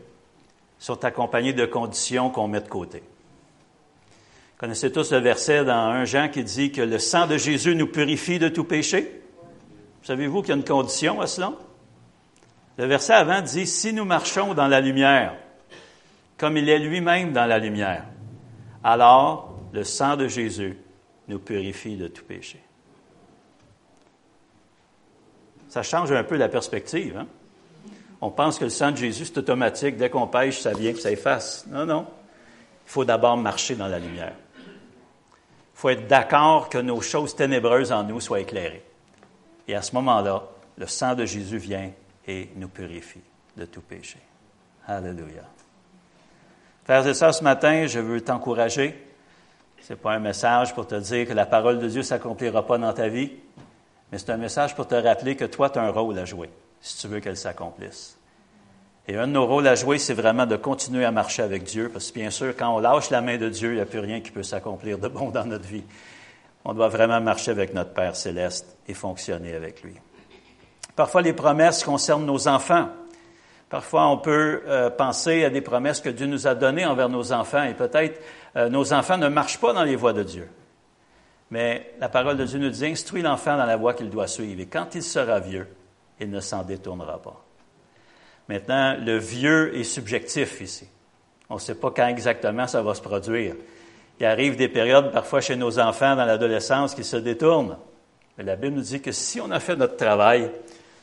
[0.79, 3.03] sont accompagnés de conditions qu'on met de côté.
[4.62, 7.88] Connaissez tous le verset dans 1 Jean qui dit que le sang de Jésus nous
[7.88, 9.20] purifie de tout péché?
[10.05, 11.55] Savez-vous qu'il y a une condition à cela?
[12.79, 15.35] Le verset avant dit, si nous marchons dans la lumière,
[16.38, 18.05] comme il est lui-même dans la lumière,
[18.85, 20.79] alors le sang de Jésus
[21.27, 22.61] nous purifie de tout péché.
[25.70, 27.16] Ça change un peu la perspective.
[27.16, 27.27] Hein?
[28.20, 29.96] On pense que le sang de Jésus, c'est automatique.
[29.96, 31.66] Dès qu'on pêche, ça vient, que ça efface.
[31.68, 32.07] Non, non.
[32.87, 34.35] Il faut d'abord marcher dans la lumière.
[35.83, 38.85] Faut être d'accord que nos choses ténébreuses en nous soient éclairées.
[39.66, 40.45] Et à ce moment-là,
[40.79, 41.90] le sang de Jésus vient
[42.25, 43.18] et nous purifie
[43.57, 44.21] de tout péché.
[44.87, 45.42] Alléluia.
[46.85, 48.97] Frères et sœurs, ce matin, je veux t'encourager
[49.81, 52.64] ce n'est pas un message pour te dire que la parole de Dieu ne s'accomplira
[52.64, 53.33] pas dans ta vie,
[54.12, 56.49] mais c'est un message pour te rappeler que toi, tu as un rôle à jouer,
[56.81, 58.16] si tu veux qu'elle s'accomplisse.
[59.09, 61.88] Et un de nos rôles à jouer, c'est vraiment de continuer à marcher avec Dieu,
[61.88, 63.99] parce que bien sûr, quand on lâche la main de Dieu, il n'y a plus
[63.99, 65.83] rien qui peut s'accomplir de bon dans notre vie.
[66.65, 69.95] On doit vraiment marcher avec notre Père céleste et fonctionner avec lui.
[70.95, 72.88] Parfois, les promesses concernent nos enfants.
[73.69, 77.33] Parfois, on peut euh, penser à des promesses que Dieu nous a données envers nos
[77.33, 78.21] enfants et peut-être
[78.55, 80.49] euh, nos enfants ne marchent pas dans les voies de Dieu.
[81.51, 84.61] Mais la parole de Dieu nous dit, instruis l'enfant dans la voie qu'il doit suivre.
[84.61, 85.67] Et quand il sera vieux,
[86.21, 87.43] il ne s'en détournera pas.
[88.48, 90.88] Maintenant, le vieux est subjectif ici.
[91.48, 93.55] On ne sait pas quand exactement ça va se produire.
[94.18, 97.76] Il arrive des périodes, parfois chez nos enfants dans l'adolescence, qui se détournent.
[98.38, 100.50] Mais la Bible nous dit que si on a fait notre travail,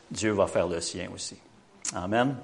[0.09, 1.37] Dieu va faire le sien aussi.
[1.95, 2.35] Amen.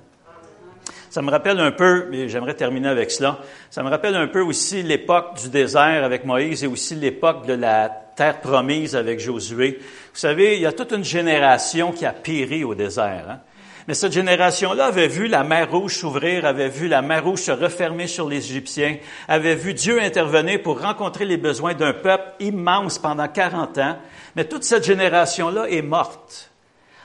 [1.09, 4.41] Ça me rappelle un peu, et j'aimerais terminer avec cela, ça me rappelle un peu
[4.41, 9.79] aussi l'époque du désert avec Moïse et aussi l'époque de la terre promise avec Josué.
[9.79, 13.25] Vous savez, il y a toute une génération qui a péri au désert.
[13.29, 13.39] Hein.
[13.87, 17.51] Mais cette génération-là avait vu la mer Rouge s'ouvrir, avait vu la mer Rouge se
[17.51, 22.97] refermer sur les Égyptiens, avait vu Dieu intervenir pour rencontrer les besoins d'un peuple immense
[22.97, 23.97] pendant 40 ans.
[24.35, 26.49] Mais toute cette génération-là est morte.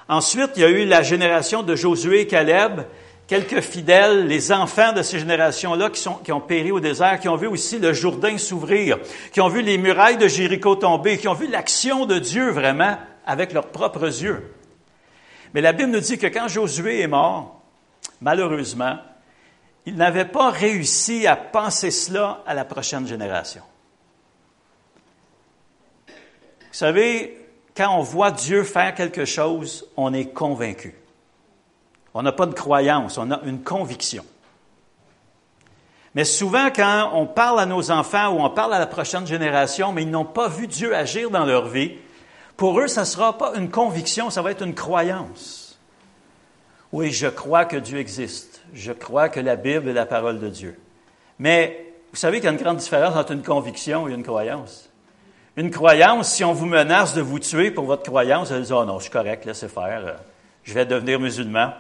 [0.09, 2.81] Ensuite, il y a eu la génération de Josué et Caleb,
[3.27, 7.37] quelques fidèles, les enfants de ces générations-là qui, qui ont péri au désert, qui ont
[7.37, 8.99] vu aussi le Jourdain s'ouvrir,
[9.33, 12.97] qui ont vu les murailles de Jéricho tomber, qui ont vu l'action de Dieu vraiment
[13.27, 14.51] avec leurs propres yeux.
[15.55, 17.61] Mais la Bible nous dit que quand Josué est mort,
[18.21, 18.99] malheureusement,
[19.87, 23.63] ils n'avaient pas réussi à penser cela à la prochaine génération.
[26.07, 26.15] Vous
[26.77, 27.37] savez,
[27.77, 30.95] quand on voit Dieu faire quelque chose, on est convaincu.
[32.15, 34.25] On n'a pas de croyance, on a une conviction.
[36.15, 39.93] Mais souvent, quand on parle à nos enfants ou on parle à la prochaine génération,
[39.93, 41.97] mais ils n'ont pas vu Dieu agir dans leur vie,
[42.61, 45.79] pour eux, ça ne sera pas une conviction, ça va être une croyance.
[46.93, 48.61] Oui, je crois que Dieu existe.
[48.75, 50.79] Je crois que la Bible est la parole de Dieu.
[51.39, 54.91] Mais vous savez qu'il y a une grande différence entre une conviction et une croyance.
[55.57, 58.85] Une croyance, si on vous menace de vous tuer pour votre croyance, allez dire, oh
[58.85, 60.17] non, je suis correct, laissez faire.
[60.63, 61.73] Je vais devenir musulman.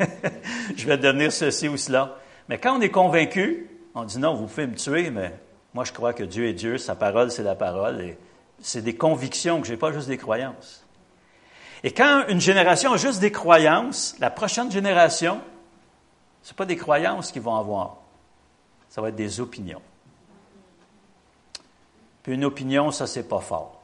[0.76, 2.16] je vais devenir ceci ou cela.
[2.48, 5.32] Mais quand on est convaincu, on dit non, vous pouvez me tuer, mais
[5.74, 8.18] moi je crois que Dieu est Dieu, sa parole c'est la parole, et
[8.64, 10.84] c'est des convictions que je n'ai pas juste des croyances.
[11.82, 15.42] Et quand une génération a juste des croyances, la prochaine génération,
[16.42, 17.98] ce pas des croyances qu'ils vont avoir,
[18.88, 19.82] ça va être des opinions.
[22.22, 23.82] Puis une opinion, ça, c'est pas fort.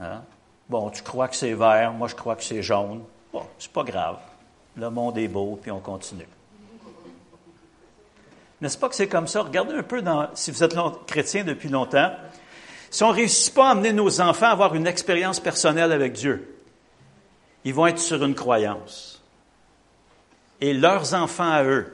[0.00, 0.22] Hein?
[0.68, 3.02] Bon, tu crois que c'est vert, moi je crois que c'est jaune.
[3.32, 4.18] Bon, c'est pas grave.
[4.76, 6.28] Le monde est beau, puis on continue.
[8.60, 9.42] N'est-ce pas que c'est comme ça?
[9.42, 12.12] Regardez un peu dans, si vous êtes chrétien depuis longtemps.
[12.94, 16.12] Si on ne réussit pas à amener nos enfants à avoir une expérience personnelle avec
[16.12, 16.56] Dieu,
[17.64, 19.20] ils vont être sur une croyance.
[20.60, 21.92] Et leurs enfants à eux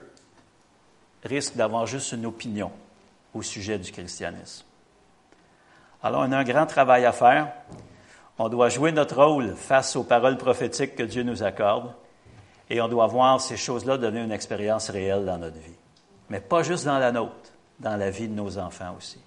[1.25, 2.71] risquent d'avoir juste une opinion
[3.33, 4.67] au sujet du christianisme.
[6.03, 7.51] Alors, on a un grand travail à faire.
[8.39, 11.95] On doit jouer notre rôle face aux paroles prophétiques que Dieu nous accorde.
[12.69, 15.81] Et on doit voir ces choses-là donner une expérience réelle dans notre vie
[16.29, 19.19] mais pas juste dans la nôtre, dans la vie de nos enfants aussi.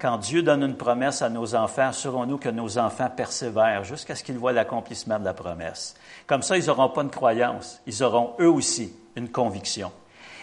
[0.00, 4.24] Quand Dieu donne une promesse à nos enfants, assurons-nous que nos enfants persévèrent jusqu'à ce
[4.24, 5.94] qu'ils voient l'accomplissement de la promesse.
[6.26, 9.92] Comme ça, ils n'auront pas une croyance, ils auront eux aussi une conviction.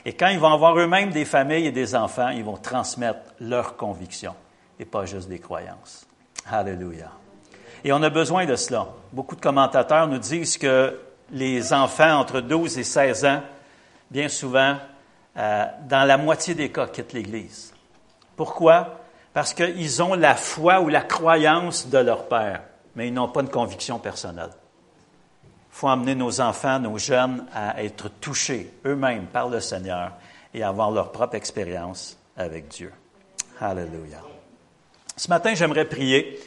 [0.06, 3.76] Et quand ils vont avoir eux-mêmes des familles et des enfants, ils vont transmettre leurs
[3.78, 4.36] convictions
[4.80, 6.06] et pas juste des croyances.
[6.50, 7.10] Alléluia.
[7.84, 8.88] Et on a besoin de cela.
[9.12, 11.00] Beaucoup de commentateurs nous disent que
[11.32, 13.42] les enfants entre 12 et 16 ans,
[14.12, 14.78] bien souvent,
[15.36, 17.74] euh, dans la moitié des cas, quittent l'Église.
[18.36, 19.02] Pourquoi?
[19.38, 22.64] Parce qu'ils ont la foi ou la croyance de leur père,
[22.96, 24.50] mais ils n'ont pas de conviction personnelle.
[25.44, 30.14] Il faut amener nos enfants, nos jeunes à être touchés eux-mêmes par le Seigneur
[30.56, 32.92] et avoir leur propre expérience avec Dieu.
[33.62, 34.24] Alléluia.
[35.16, 36.40] Ce matin, j'aimerais prier.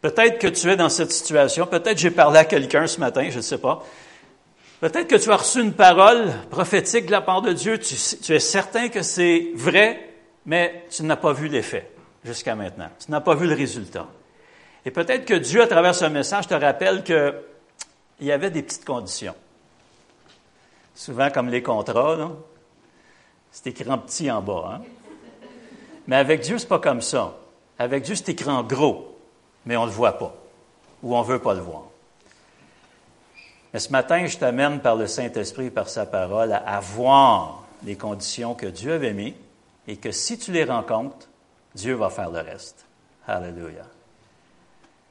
[0.00, 3.38] Peut-être que tu es dans cette situation, peut-être j'ai parlé à quelqu'un ce matin, je
[3.38, 3.82] ne sais pas.
[4.78, 8.38] Peut-être que tu as reçu une parole prophétique de la part de Dieu, tu, es
[8.38, 10.12] certain que c'est vrai,
[10.46, 11.89] mais tu n'as pas vu l'effet
[12.24, 12.88] jusqu'à maintenant.
[13.04, 14.06] Tu n'as pas vu le résultat.
[14.84, 18.84] Et peut-être que Dieu, à travers ce message, te rappelle qu'il y avait des petites
[18.84, 19.34] conditions.
[20.94, 22.30] Souvent, comme les contrats,
[23.50, 24.74] c'est écrit en petit en bas.
[24.74, 24.82] Hein.
[26.06, 27.36] Mais avec Dieu, c'est pas comme ça.
[27.78, 29.18] Avec Dieu, c'est écrit en gros,
[29.64, 30.34] mais on ne le voit pas,
[31.02, 31.84] ou on ne veut pas le voir.
[33.72, 38.54] Mais ce matin, je t'amène par le Saint-Esprit par sa parole à, voir les conditions
[38.54, 39.34] que Dieu avait mises
[39.86, 41.29] et que si tu les rencontres,
[41.74, 42.86] Dieu va faire le reste.
[43.26, 43.84] Alléluia.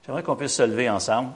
[0.05, 1.31] J'aimerais qu'on puisse se lever ensemble.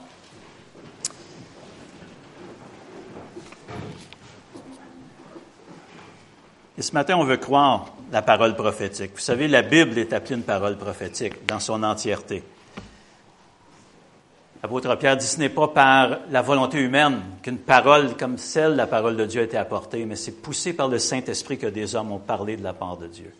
[6.76, 9.12] Et ce matin, on veut croire la parole prophétique.
[9.14, 12.42] Vous savez, la Bible est appelée une parole prophétique dans son entièreté.
[14.62, 18.86] L'apôtre Pierre dit, ce n'est pas par la volonté humaine qu'une parole comme celle, la
[18.86, 22.12] parole de Dieu, a été apportée, mais c'est poussé par le Saint-Esprit que des hommes
[22.12, 23.32] ont parlé de la part de Dieu.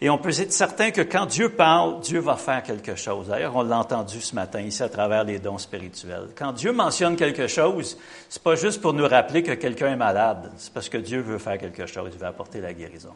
[0.00, 3.28] Et on peut être certain que quand Dieu parle, Dieu va faire quelque chose.
[3.28, 6.28] D'ailleurs, on l'a entendu ce matin ici à travers les dons spirituels.
[6.36, 10.52] Quand Dieu mentionne quelque chose, c'est pas juste pour nous rappeler que quelqu'un est malade.
[10.56, 12.10] C'est parce que Dieu veut faire quelque chose.
[12.12, 13.12] Il veut apporter la guérison.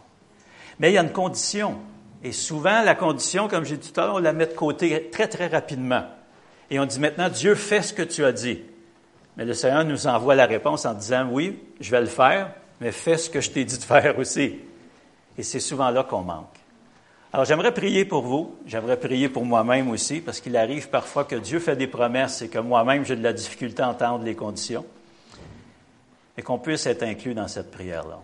[0.80, 1.78] Mais il y a une condition.
[2.24, 5.08] Et souvent, la condition, comme j'ai dit tout à l'heure, on la met de côté
[5.10, 6.04] très, très rapidement.
[6.68, 8.60] Et on dit maintenant, Dieu fait ce que tu as dit.
[9.36, 12.90] Mais le Seigneur nous envoie la réponse en disant, oui, je vais le faire, mais
[12.90, 14.58] fais ce que je t'ai dit de faire aussi.
[15.38, 16.61] Et c'est souvent là qu'on manque.
[17.32, 21.36] Alors j'aimerais prier pour vous, j'aimerais prier pour moi-même aussi, parce qu'il arrive parfois que
[21.36, 24.84] Dieu fait des promesses et que moi-même j'ai de la difficulté à entendre les conditions,
[26.36, 28.18] et qu'on puisse être inclus dans cette prière-là.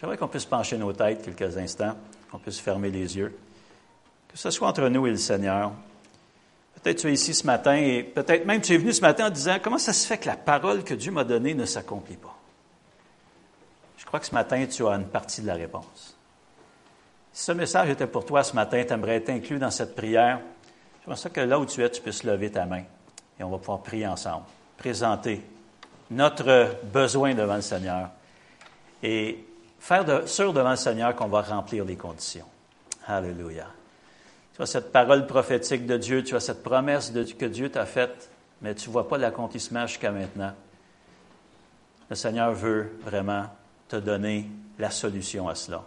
[0.00, 1.94] J'aimerais qu'on puisse pencher nos têtes quelques instants,
[2.32, 3.38] qu'on puisse fermer les yeux,
[4.28, 5.70] que ce soit entre nous et le Seigneur.
[6.82, 9.30] Peut-être tu es ici ce matin et peut-être même tu es venu ce matin en
[9.30, 12.36] disant comment ça se fait que la parole que Dieu m'a donnée ne s'accomplit pas?
[13.98, 16.11] Je crois que ce matin, tu as une partie de la réponse.
[17.32, 20.40] Si ce message était pour toi ce matin, tu aimerais être inclus dans cette prière,
[21.02, 22.84] je pense que là où tu es, tu puisses lever ta main
[23.38, 24.44] et on va pouvoir prier ensemble,
[24.76, 25.42] présenter
[26.10, 28.10] notre besoin devant le Seigneur.
[29.02, 29.44] Et
[29.80, 32.46] faire de, sûr devant le Seigneur qu'on va remplir les conditions.
[33.06, 33.66] Alléluia.
[34.54, 38.30] Tu as cette parole prophétique de Dieu, tu as cette promesse que Dieu t'a faite,
[38.60, 40.52] mais tu ne vois pas l'accomplissement jusqu'à maintenant.
[42.08, 43.46] Le Seigneur veut vraiment
[43.88, 45.82] te donner la solution à cela.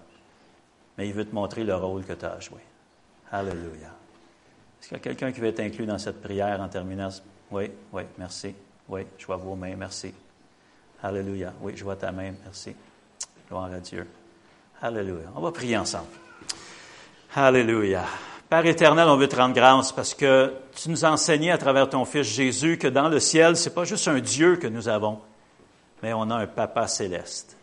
[0.97, 2.61] Mais il veut te montrer le rôle que tu as à jouer.
[3.31, 3.91] Alléluia.
[4.79, 7.09] Est-ce qu'il y a quelqu'un qui veut être inclus dans cette prière en terminant?
[7.51, 8.53] Oui, oui, merci.
[8.87, 10.13] Oui, je vois vos mains, merci.
[11.01, 11.53] Alléluia.
[11.61, 12.75] Oui, je vois ta main, merci.
[13.49, 14.07] Gloire à Dieu.
[14.81, 15.25] Alléluia.
[15.35, 16.07] On va prier ensemble.
[17.35, 18.05] Alléluia.
[18.49, 21.89] Père éternel, on veut te rendre grâce parce que tu nous as enseigné à travers
[21.89, 24.87] ton Fils Jésus que dans le ciel, ce n'est pas juste un Dieu que nous
[24.87, 25.19] avons,
[26.03, 27.57] mais on a un Papa céleste.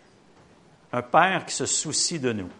[0.92, 2.50] Un Père qui se soucie de nous.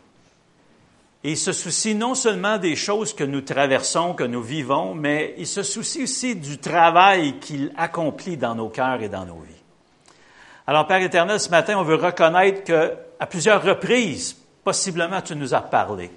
[1.25, 5.47] Il se soucie non seulement des choses que nous traversons, que nous vivons, mais il
[5.47, 9.63] se soucie aussi du travail qu'il accomplit dans nos cœurs et dans nos vies.
[10.67, 15.55] Alors, Père éternel, ce matin, on veut reconnaître que, à plusieurs reprises, possiblement, tu nous
[15.55, 16.11] as parlé.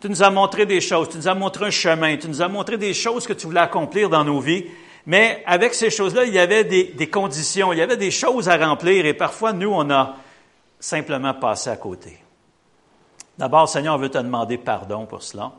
[0.00, 2.48] Tu nous as montré des choses, tu nous as montré un chemin, tu nous as
[2.48, 4.66] montré des choses que tu voulais accomplir dans nos vies.
[5.06, 8.48] Mais avec ces choses-là, il y avait des, des, conditions, il y avait des choses
[8.48, 10.16] à remplir et parfois, nous, on a
[10.78, 12.23] simplement passé à côté.
[13.38, 15.52] D'abord, Seigneur, on veut te demander pardon pour cela.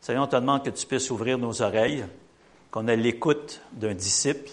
[0.00, 2.04] Seigneur, on te demande que tu puisses ouvrir nos oreilles,
[2.70, 4.50] qu'on ait l'écoute d'un disciple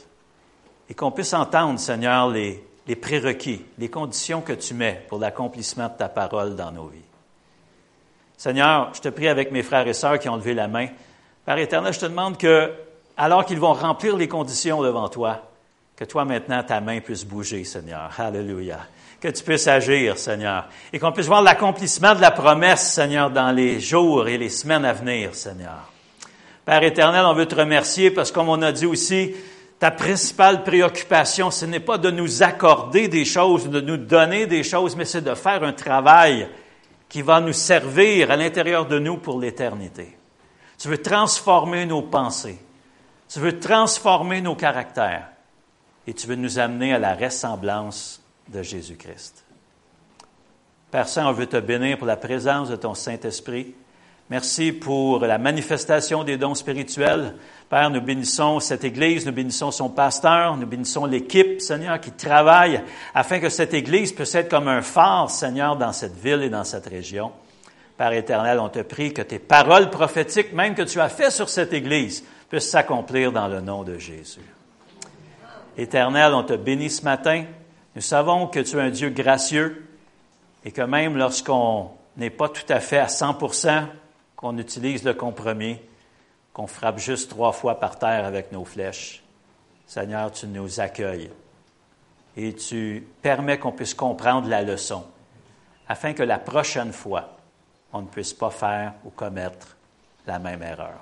[0.90, 2.64] et qu'on puisse entendre, Seigneur, les,
[3.02, 7.00] prérequis, les conditions que tu mets pour l'accomplissement de ta parole dans nos vies.
[8.38, 10.88] Seigneur, je te prie avec mes frères et sœurs qui ont levé la main.
[11.46, 12.72] Père éternel, je te demande que,
[13.18, 15.42] alors qu'ils vont remplir les conditions devant toi,
[15.98, 18.10] que toi maintenant ta main puisse bouger, Seigneur.
[18.18, 18.80] Alléluia.
[19.22, 20.68] Que tu puisses agir, Seigneur.
[20.92, 24.84] Et qu'on puisse voir l'accomplissement de la promesse, Seigneur, dans les jours et les semaines
[24.84, 25.92] à venir, Seigneur.
[26.66, 29.36] Père éternel, on veut te remercier parce que, comme on a dit aussi,
[29.78, 34.64] ta principale préoccupation, ce n'est pas de nous accorder des choses, de nous donner des
[34.64, 36.48] choses, mais c'est de faire un travail
[37.08, 40.18] qui va nous servir à l'intérieur de nous pour l'éternité.
[40.80, 42.58] Tu veux transformer nos pensées.
[43.30, 45.28] Tu veux transformer nos caractères.
[46.08, 48.21] Et tu veux nous amener à la ressemblance
[48.52, 49.46] de Jésus-Christ.
[50.92, 53.74] Père Saint, on veut te bénir pour la présence de ton Saint-Esprit.
[54.30, 57.36] Merci pour la manifestation des dons spirituels.
[57.70, 62.82] Père, nous bénissons cette Église, nous bénissons son pasteur, nous bénissons l'équipe, Seigneur, qui travaille
[63.14, 66.64] afin que cette Église puisse être comme un phare, Seigneur, dans cette ville et dans
[66.64, 67.32] cette région.
[67.98, 71.50] Père éternel, on te prie que tes paroles prophétiques, même que tu as faites sur
[71.50, 74.42] cette Église, puissent s'accomplir dans le nom de Jésus.
[75.78, 77.46] Éternel, on te bénit ce matin.
[77.96, 79.88] Nous savons que tu es un Dieu gracieux
[80.64, 83.86] et que même lorsqu'on n'est pas tout à fait à 100%
[84.36, 85.78] qu'on utilise le compromis,
[86.54, 89.24] qu'on frappe juste trois fois par terre avec nos flèches.
[89.86, 91.30] Seigneur, tu nous accueilles
[92.38, 95.04] et tu permets qu'on puisse comprendre la leçon,
[95.88, 97.38] afin que la prochaine fois,
[97.92, 99.76] on ne puisse pas faire ou commettre
[100.26, 101.00] la même erreur.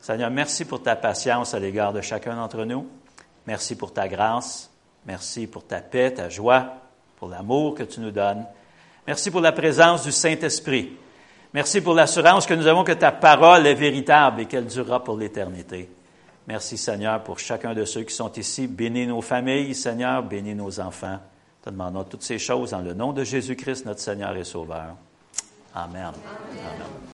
[0.00, 2.88] Seigneur, merci pour ta patience à l'égard de chacun d'entre nous.
[3.46, 4.71] Merci pour ta grâce.
[5.06, 6.74] Merci pour ta paix, ta joie,
[7.16, 8.44] pour l'amour que tu nous donnes.
[9.06, 10.96] Merci pour la présence du Saint-Esprit
[11.54, 15.18] Merci pour l'assurance que nous avons que ta parole est véritable et qu'elle durera pour
[15.18, 15.90] l'éternité.
[16.46, 18.66] Merci Seigneur pour chacun de ceux qui sont ici.
[18.66, 21.20] Bénis nos familles, Seigneur, bénis nos enfants.
[21.62, 24.96] Te demandons toutes ces choses dans le nom de Jésus-Christ, notre Seigneur et Sauveur.
[25.74, 26.12] Amen.